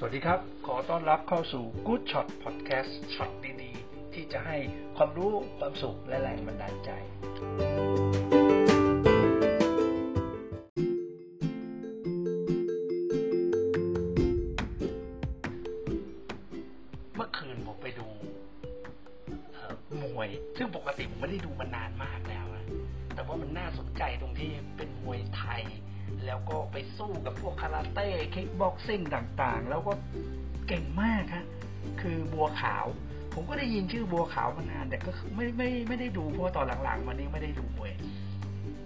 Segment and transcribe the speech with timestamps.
[0.00, 3.30] สวัสดีครับ ขอต้อนรับเข้าสู่ Good Shot Podcast ช็อต
[3.62, 4.56] ดีๆ ที่จะให้
[4.96, 6.90] ความรู้ความสุขและแรงบันดาลใจ
[17.14, 18.08] เมื่อคืนผมไปดู
[20.02, 22.66] มวย ซึ่งปกติผมไม่ได้ดูมานานมากแล้วนะ
[23.14, 25.64] แต่ว่ามันน่าสนใจตรงที่เป็นมวยไทย
[26.26, 29.92] แล้วก็ไปสู้กับพวกคาราเต้ kickboxing ต่างๆ แล้วก็
[30.68, 31.46] เก่งมากฮะ
[32.00, 32.86] คือบัวขาว
[33.34, 37.92] ผมก็ได้ยินชื่อบัวขาวมานาน แต่ก็ไม่ไม่ไม่ได้ดูเพราะตอนหลังๆมานี้ไม่ได้ดูมวย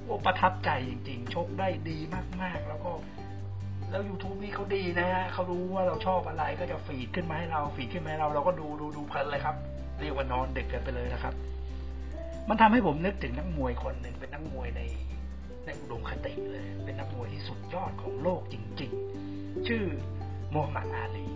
[0.05, 1.99] โอ้ประทับใจจริงๆ ชกได้ดี
[2.43, 2.93] มากๆ แล้วก็
[3.91, 9.57] แล้ว YouTube นี่เขาดีนะฮะเขารู้ว่าเราชอบอะไรก็จะ feed ขึ้นมาให้เรา feed ขึ้นมาให้เราเราก็ดูดูดูเพลินเลยครับ
[10.01, 11.35] เรียกว่านอนดึกกันไปเลยนะครับ
[12.49, 14.83] มันทำให้ผมนึกถึงนักมวยคนหนึ่งเป็นนักมวยใน
[15.65, 18.91] ในอุดมคติเลย เป็นนักมวยที่สุดยอดของโลกจริง
[19.29, 19.85] ๆ ชื่อ
[20.51, 21.27] โมฮัมหมัดอาลี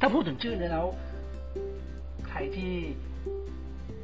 [0.00, 0.86] ถ้าพูดถึงชื่อเลยแล้ว
[2.28, 2.72] ใครที่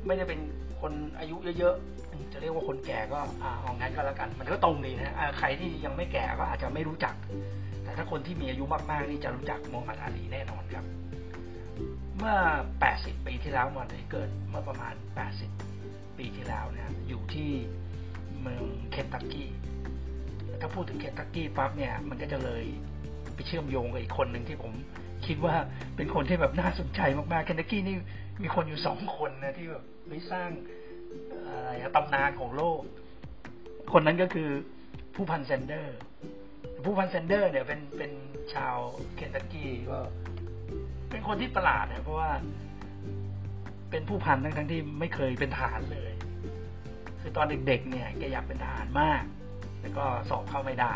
[0.07, 0.41] ไม่ได้เป็น
[0.81, 7.15] คนอายุเยอะๆ จะเรียกว่าคนแก่ก็อ่าเอางั้นก็แล้วกัน มันก็ตรงดีนะใครที่ยังไม่แก่ก็อาจจะไม่รู้จัก
[7.85, 10.85] แต่ถ้าคนที่มีอายุมากๆ นี่จะรู้จักโมฮัมหมัดอาลีแน่นอนครับ
[12.17, 12.37] เมื่อ
[12.81, 14.95] 80 ปีที่แล้วมันได้เกิดเมื่อประมาณ
[15.57, 17.51] 80 ปีที่แล้วนะอยู่ที่
[18.43, 19.49] เมืองเคนตักกี้
[20.61, 22.65] ถ้าพูดถึงเคนตักกี้ปั๊บเนี่ยมันก็จะเลย
[23.35, 24.73] ไปเชื่อมโยงกับอีกคนหนึ่งที่ผม
[25.27, 25.55] คิดว่า
[25.97, 27.01] เป็นคนที่แบบน่าสนใจ
[27.33, 27.97] มากๆเคนตักกี้นี่
[28.43, 30.51] มีคนอยู่สองคนนะที่แบบไปสร้าง
[31.47, 32.81] อะไรตำนานของโลก
[33.93, 34.49] คนนั้นก็คือ
[35.15, 35.99] ผู้พันแซนเดอร์
[36.85, 38.13] ผู้พันแซนเดอร์ เนี่ยเป็นเป็น
[38.55, 38.77] ชาว
[39.17, 39.99] เคนตักกี้ก็
[41.11, 42.31] เป็นคนที่ประหลาดนะเพราะว่า
[43.91, 46.11] เป็นผู้พันทั้งทั้งที่ไม่เคยเป็นทหารเลย
[47.21, 49.23] คือตอนเด็กๆเนี่ยแกอยากเป็นทหารมาก
[49.81, 50.95] แล้วก็สอบเข้าไม่ได้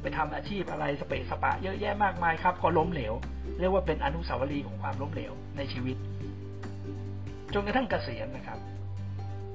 [0.00, 3.14] ไปทำอาชีพอะไรสเปะสปะ เยอะแยะมากมายครับ ก็ล้มเหลว
[3.58, 5.96] เรียกว่าเป็นอนุสาวรีย์ของความล้มเหลวในชีวิต
[7.54, 8.58] จนกระทั่งเกษียณนะครับ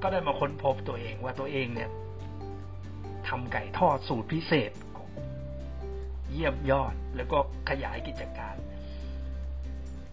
[0.02, 1.90] ก็ได้มาค้นพบตัวเองว่าตัวเองเนี่ย
[3.28, 4.70] ทำไก่ทอดสูตรพิเศษ
[6.30, 7.38] เยี่ยมยอดแล้วก็
[7.68, 8.56] ขยายกิจการ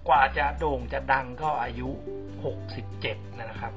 [0.07, 1.89] กว่าจะโด่งจะดังก็อายุ
[2.45, 3.73] หกสิบเจ็ดนะครับ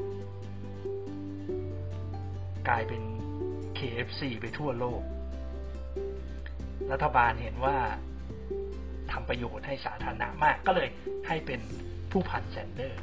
[2.68, 3.02] กลายเป็น
[3.78, 5.02] KFC ไปทั่วโลก
[6.92, 7.76] รัฐบาลเห็นว่า
[9.12, 10.88] ทำประโยชน์ให้สาธารณะมากก็เลย
[11.26, 11.60] ให้เป็น
[12.12, 13.00] ผู้พันแซนเดอร์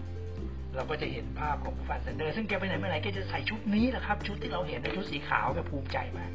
[0.75, 6.31] เราก็จะเห็นภาพของผู้พันแซนเดอร์ ซึ่งแกไปไหนมาไหนแกจะใส่ชุดนี้แหละครับ ชุดที่เราเห็นเป็นชุดสีขาวแกภูมิใจมาก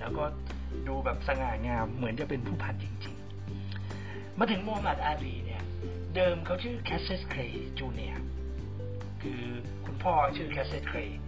[0.00, 0.24] แล้วก็
[0.88, 5.62] ดูแบบสง่างามเหมือนจะเป็นผู้พันจริงๆ มาถึงโมฮัมหมัดอาลีเนี่ย
[6.16, 8.14] เดิมเขาชื่อแคสเซียสเคลย์จูเนียร์
[9.22, 9.42] คือ
[9.84, 11.20] คุณพ่อชื่อแคสเซียสเคลย์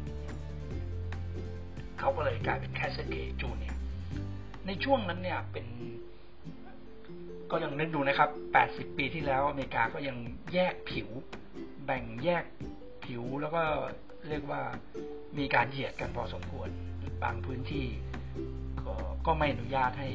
[2.04, 3.74] เขาก็เลยกลายเป็นแคสเซียสเคลย์จูเนียร์
[4.66, 5.66] ในช่วงนั้นเนี่ยเป็น
[7.50, 8.30] ก็ยังนึกดูนะครับ
[8.64, 10.16] 80 ปีที่แล้วอเมริกาก็ยัง
[10.52, 11.08] แยกผิว
[11.84, 12.44] แบ่งแยก
[13.04, 13.62] ผิวแล้วก็
[14.28, 14.60] เรียกว่า
[15.38, 16.68] มีการเหยียดกันพอสมควร
[17.22, 17.86] บางพื้นที่
[18.84, 18.94] ก็
[19.26, 20.10] ก็ไม่อนุญาตให้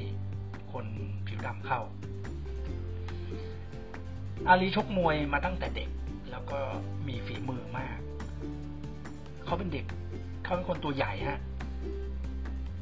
[0.74, 0.86] คน
[1.28, 1.82] ผิวดำเข้า
[4.48, 5.90] อาลีชกมวยมาตั้งแต่เด็ก
[6.32, 6.60] แล้วก็
[7.08, 8.00] มีฝีมือมาก
[9.46, 9.86] เขาเป็นเด็ก
[10.44, 11.40] เขาเป็นคนตัวใหญ่ฮะ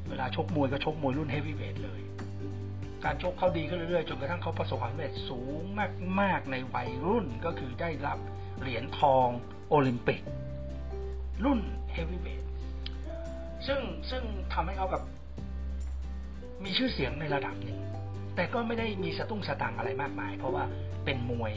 [0.09, 2.01] เวลาชกมวยก็ชกมวยรุ่นเฮฟวีเวทเลย
[3.05, 5.63] การชกเขาดีขึ้นเรื่อยๆ จนกระทั่งเขาประสบความสำเร็จสูง
[6.21, 8.17] มากๆในวัยรุ่นก็คือได้รับ
[8.59, 9.27] เหรียญทอง
[9.69, 10.21] โอลิมปิก
[11.45, 11.59] รุ่น
[11.91, 12.43] เฮฟวีเวท
[13.67, 13.79] ซึ่ง
[14.09, 14.23] ซึ่ง
[14.53, 15.03] ทำให้เขาแบบ
[16.63, 17.79] มีชื่อเสียงในระดับหนึ่ง
[18.35, 20.63] แต่ก็ไม่ได้มีสตุ้งสตังอะไรมากมาย เพราะว่า
[21.05, 21.53] เป็นมวย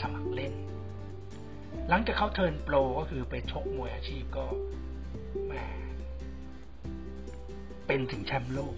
[0.00, 0.52] สมัครเล่น
[1.88, 4.44] หลังจากเขาเทิร์นโปรก็คือไปชกมวยอาชีพก็
[5.46, 5.52] แหม
[7.92, 8.76] เป็นถึงแชมป์โลก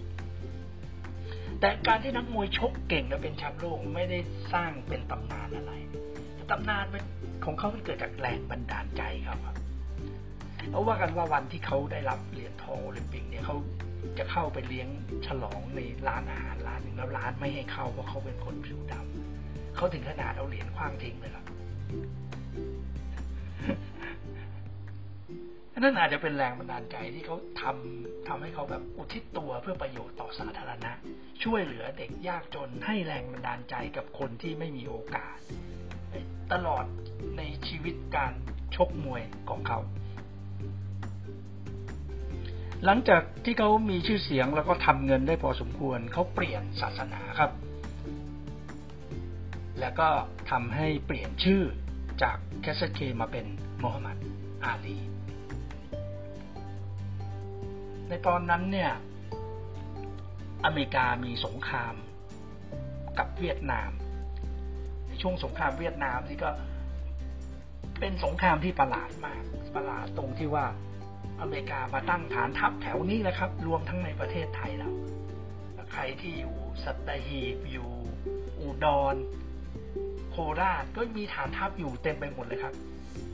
[1.61, 4.19] แต่การที่นักมวยชกเก่งและเป็นแชมป์โลกไม่ได้
[4.53, 5.73] สร้างเป็นตำนานอะไร
[6.51, 7.05] ตำนานมัน
[7.45, 9.39] ของเขาเกิดจากแรงบันดาลใจครับ
[10.71, 13.57] เพราะว่ากันว่าวันที่เขาได้รับเหรียญทองโอลิมปิกเนี่ยเขา
[14.19, 14.89] จะเข้าไปเลี้ยง
[15.27, 21.45] ฉลองในร้านอาหารร้านหนึ่งแล้วร้านไม่ให้เข้าเพราะเขาเป็นคนผิวดำเขาถึงขนาดเอาเหรียญคว้างทิ้งเลยครับ
[25.79, 30.93] นั่นอาจจะเป็นแรงบันดาลใจที่เขาทำทำให้เขาแบบอุทิศตัวเพื่อประโยชน์ต่อสาธารณะ
[31.45, 35.37] ช่วยเหลือเด็กยากจนให้แรงบันดาลใจกับคนที่ไม่มีโอกาส
[36.53, 36.85] ตลอด
[37.37, 38.33] ในชีวิตการ
[38.77, 39.79] ชกมวยของเขา
[42.85, 47.51] หลังจากที่เขามีชื่อเสียงแล้วก็ทำเงินได้พอสมควร เขาเปลี่ยนศาสนาครับ
[49.81, 50.09] แล้วก็
[50.51, 51.63] ทำให้เปลี่ยนชื่อ
[52.23, 53.47] จากแคสเซเคมาเป็น
[53.81, 54.17] โมฮัมหมัด
[54.65, 55.14] อาลี
[58.09, 58.93] ในตอนนั้นเนี่ย
[60.65, 61.95] อเมริกามีสงคราม
[63.19, 63.91] กับเวียดนาม
[65.07, 66.51] ในช่วงสงครามเวียดนามนี่ก็
[68.01, 69.43] เป็นสงครามที่ประหลาดมาก
[69.77, 70.67] ประหลาดตรงที่ว่า
[71.41, 74.91] อเมริกามาตั้งฐานทัพแถวนี้แหละครับ รวมทั้งในประเทศไทยเรา
[75.93, 77.91] ใครที่อยู่สัตหีบอยู่
[78.61, 79.15] อุดร
[80.31, 82.75] โคราชก็มีฐานทัพอยู่เต็มไปหมดเลยครับ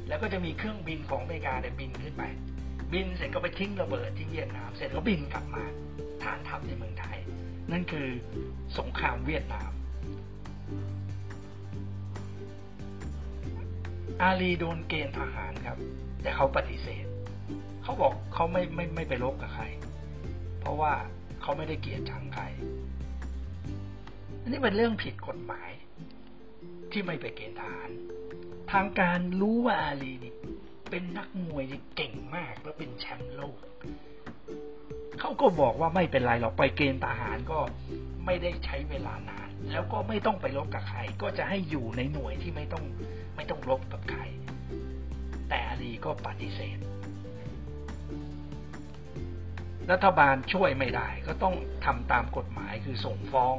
[0.08, 2.22] แล้วก็จะมีเครื่องบินของอเมริกาเนี่ยบินขึ้นไป
[2.92, 5.64] บินเสร็จก็ไปทิ้งระเบิดที่เวียดนาม เสร็จก็บินกลับมา
[6.22, 7.18] ฐานทัพในเมืองไทย
[7.72, 8.08] นั่นคือ
[8.78, 9.70] สงครามเวียดนาม
[14.22, 15.78] อาลีโดนเกณฑ์ทหารครับ
[16.22, 17.06] แต่เขาปฏิเสธ
[17.82, 19.64] เขาบอกเขาไม่ไม่ไม่ไปรบกับใคร
[20.60, 20.92] เพราะว่า
[21.42, 22.44] เขาไม่ได้เกลียดชังใคร
[24.42, 25.70] อันนี้เป็นเรื่องผิดกฎหมาย
[26.90, 27.90] ที่ไม่ไปเกณฑ์ทหาร
[28.72, 30.34] ทางการรู้ว่าอาลีนี่
[30.90, 33.58] เป็นนักมวยที่เก่งมากและเป็นแชมป์โลก
[35.20, 37.60] เขาก็บอกว่าไม่เป็นไรหรอกไปเกณฑ์ทหารก็
[38.26, 42.84] ไม่ได้ใช้เวลานาน แล้วก็ไม่ต้องไปรบกับใคร ก็จะให้อยู่ในหน่วยที่ไม่ต้อง
[43.36, 44.22] ไม่ต้องรบกับใคร
[45.48, 46.78] แต่อาลีก็ปฏิเสธ
[49.90, 51.54] รัฐบาลช่วยไม่ได้ก็ต้อง
[51.84, 53.56] ทำตามกฎหมายคือส่งฟ้อง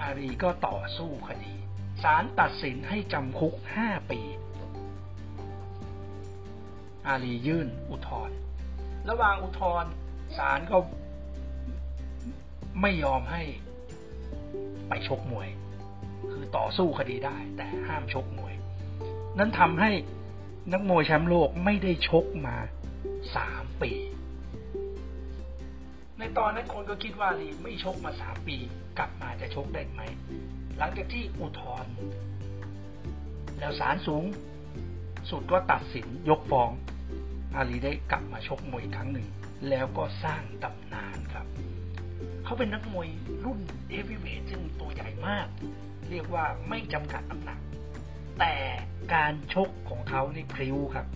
[0.00, 1.54] อารีก็ต่อสู้คดี
[2.02, 4.20] ศาลตัดสินให้จำคุกห้าปี
[7.06, 8.36] อารียื่นอุทธรณ์
[9.08, 9.90] ระหว่างอุทธรณ์
[10.38, 10.76] ศาลก็
[12.80, 13.42] ไม่ยอมให้
[14.88, 15.48] ไปชกมวย
[16.32, 18.54] คือต่อสู้คดีได้ แต่ห้ามชกมวย
[19.38, 19.90] นั้นทำให้
[20.72, 22.56] นักมวยแชมป์โลกไม่ได้ชกมา
[23.36, 23.92] สามปี
[26.18, 28.56] ในตอนนั้นคนก็คิดว่าลีไม่ชกมาสามปี
[28.98, 30.00] กลับมาจะชกได้ไหม
[30.78, 31.92] หลังจากที่อุทธรณ์
[33.58, 34.24] แล้วศาลสูง
[35.30, 36.70] สุดก็ตัดสินยกฟ้อง
[37.56, 39.26] อาลีได้กลับมาชกมวยอีกครั้งหนึ่ง
[39.68, 41.46] แล้วก็สร้างตำนานครับ
[42.44, 43.08] เขาเป็นนักมวย
[43.44, 43.60] รุ่น
[43.90, 45.46] เฮฟวีเวทซึ่งตัวใหญ่มาก
[46.10, 47.58] เรียกว่าไม่จำกัดน้ำหนัก
[48.38, 48.54] แต่
[49.14, 51.06] การชกของเขานี่พริ้วครับ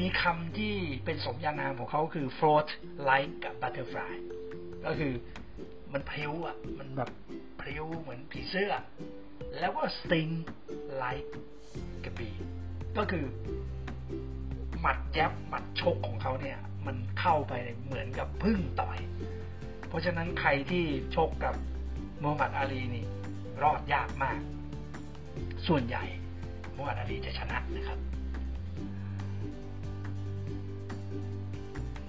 [0.00, 0.74] มีคำที่
[1.04, 2.68] เป็นสมญานามของเขาคือ float
[3.08, 4.14] like a butterfly
[4.84, 5.12] ก็คือ
[5.92, 7.10] มันพริ้วอะ มันแบบ
[7.60, 8.72] พริ้วเหมือนผีเสื้อ
[9.58, 10.32] แล้วก็ sting
[11.02, 11.32] like
[12.04, 12.30] กระบี
[12.98, 13.24] ก็คือ
[14.82, 17.52] หมัดแยบหมัดชกของเขาเนี่ย มันเข้าไป
[17.84, 18.98] เหมือนกับพึ่งต่อย
[19.88, 20.84] เพราะฉะนั้นใครที่
[21.16, 21.54] ชกกับ
[22.22, 23.06] มูฮัมหมัดอาลีนี่
[23.62, 24.40] รอดยากมาก
[25.66, 26.04] ส่วนใหญ่
[26.76, 27.98] มูฮัมหมัดอาลีจะชนะนะครับ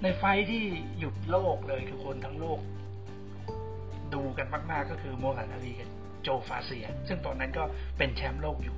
[0.02, 0.64] ในไฟที่
[1.00, 2.60] หยุดโลกเลยคือคนทั้งโลก
[4.14, 5.90] ดูกันมาก ๆ ก็คือโมฮัมหมัดอาลีกับ
[6.22, 7.64] โจฟาเซีย ซึ่งตอนนั้นก็
[7.98, 8.78] เป็นแชมป์โลกอยู่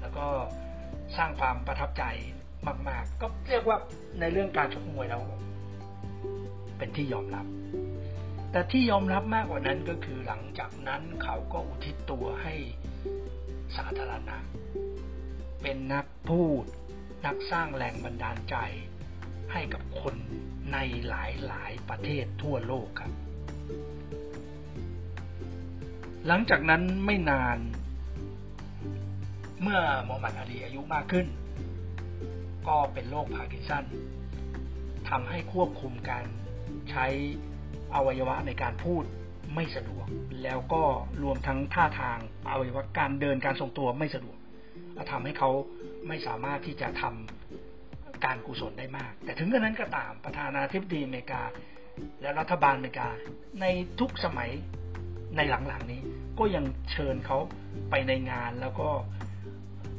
[0.00, 0.26] แล้วก็
[1.16, 2.04] สร้างความประทับใจ
[2.68, 3.78] มาก ๆ ก็เรียกว่า
[4.20, 5.22] ในเรื่องการชกมวยแล้ว
[6.78, 7.46] เป็นที่ยอมรับ
[8.52, 12.54] แต่ที่ยอมรับมากกว่านั้นก็คือหลังจากนั้นเขาก็อุทิศตัวให้
[13.76, 14.36] สาธารณะ
[15.62, 16.64] เป็นนักพูด
[17.26, 18.56] นักสร้างแรงบันดาลใจ
[19.52, 20.16] ให้กับคน
[20.72, 20.76] ใน
[21.08, 23.12] หลายหลายประเทศทั่วโลกครับ
[26.26, 27.58] หลังจากนั้นไม่นาน
[29.62, 31.26] เมื่อมูฮัมหมัดอาลีอายุมากขึ้น
[32.68, 33.84] ก็เป็นโรคพาร์กินสัน
[35.10, 36.24] ทำให้ควบคุมการ
[36.90, 37.06] ใช้
[37.94, 39.04] อวัยวะในการพูด
[39.54, 40.06] ไม่สะดวก
[40.42, 40.82] แล้วก็
[41.22, 42.18] รวมทั้งท่าทาง
[42.50, 44.36] อวัยวะการเดินการทรงตัวไม่สะดวก
[45.10, 45.50] ทำให้เขา
[46.08, 51.42] ไม่สามารถที่จะทำการกุศลได้มาก แต่ถึงกระนั้นก็ตามประธานาธิบดีอเมริกา
[52.20, 53.08] และรัฐบาลอเมริกา
[53.60, 53.66] ใน
[54.00, 54.50] ทุกสมัย
[55.36, 56.00] ในหลังๆนี้
[56.38, 57.38] ก็ยังเชิญเขา
[57.90, 58.88] ไปในงานแล้วก็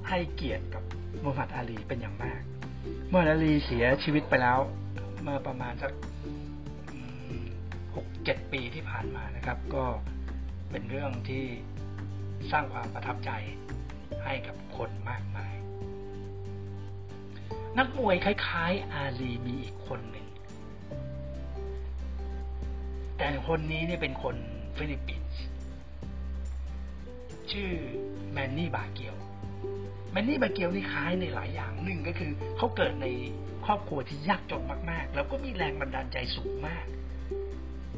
[0.10, 0.84] ให้เกียรติกับ
[1.24, 2.42] มูฮัมหมัดอาลีเป็นอย่างมาก
[3.12, 4.60] มูฮัมหมัดอาลีเสียชีวิตไปแล้ว
[5.22, 5.92] เมื่อประมาณสัก
[7.96, 9.86] หกเจ็ดปีที่ผ่านมานะครับ ก็
[10.72, 11.46] เป็นเรื่องที่
[12.52, 13.32] สร้างความประทับใจ
[14.24, 15.54] ให้กับคนมากมาย
[17.78, 20.28] นักมวยคล้ายๆ อาลีมีอีกคนหนึ่ง
[23.18, 24.36] แต่คนนี้เนี่ยเป็นคน
[24.78, 25.42] ฟิลิปปินส์
[27.52, 27.72] ชื่อ
[28.32, 29.16] แมนนี่บาเกียว
[30.22, 33.08] นนี่บาเกียวนี่คล้ายในหลายอย่างหนึ่งก็คือเขาเกิดใน
[33.66, 36.86] ครอบครัวที่ยากจนมากๆ แล้วก็มีแรงบันดาลใจสูงมาก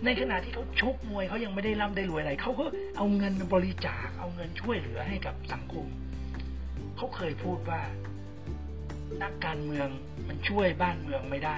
[0.06, 2.66] ในขณะที่เขาชกมวยเขายังไม่ได้ร่ำได้รวยอะไรเขาก็
[2.98, 5.86] เอาเงินบริจาคเอาเงินช่วยเหลือให้กับสังคม
[6.98, 7.82] เขาเคยพูดว่า
[9.24, 9.90] นักการเมือง
[10.28, 11.58] มันช่วยบ้านเมืองไม่ได้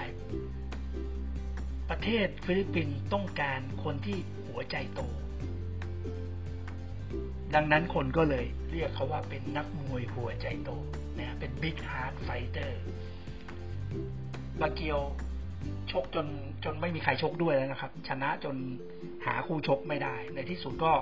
[1.89, 5.01] ประเทศฟิลิปปินส์ต้องการคนที่หัวใจโต
[7.55, 10.70] ดังนั้นคนก็เลยเรียกเขาว่าเป็นนักมวยหัวใจโต
[11.17, 12.72] นะเป็น Big Heart Fighter
[14.62, 15.00] บาเกียว
[15.91, 16.27] ชกจน
[16.63, 18.55] จนไม่มีใครชกด้วยแล้วนะครับ ชนะจน
[19.25, 20.93] หาคู่ชกไม่ได้ ในที่สุดก็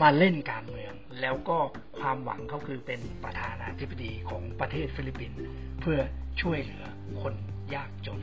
[0.00, 1.58] มาเล่นการเมือง แล้วก็
[1.98, 5.38] ความหวังเขาคือเป็นประธานาธิบดีของประเทศฟิลิปปินส์
[5.80, 5.98] เพื่อ
[6.40, 6.84] ช่วยเหลือ
[7.22, 7.34] คน
[7.74, 8.20] ยากจน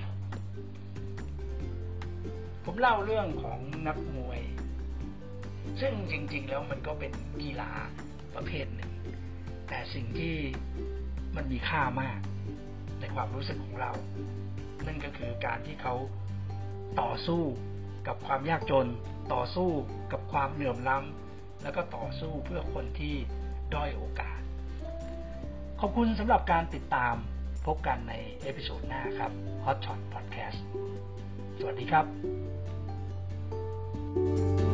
[2.66, 4.42] ผมเล่าเรื่องของนักมวย
[5.80, 7.12] ซึ่งจริง ๆ แล้วมันก็เป็น
[7.44, 7.72] กีฬา
[8.36, 8.92] ประเภทหนึ่ง
[9.68, 10.36] แต่สิ่งที่
[11.36, 12.20] มันมีค่ามาก
[13.00, 13.92] ในความรู้สึกของเรา
[14.86, 15.96] นั่นก็คือการที่เขา
[17.02, 17.42] ต่อสู้
[18.08, 18.88] กับความยากจน
[19.34, 19.70] ต่อสู้
[20.12, 23.16] กับความเหลื่อมล้ำแล้วก็ต่อสู้เพื่อคนที่
[23.74, 24.40] ด้อยโอกาส
[25.80, 27.16] ขอบคุณสำหรับการติดตาม
[27.66, 29.32] พบกันในเอพิโซดหน้าครับ
[29.66, 30.60] Hot Shot Podcast
[31.60, 32.02] สวัสดีครั
[34.66, 34.69] บ